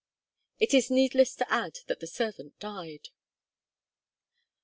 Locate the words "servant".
2.07-2.57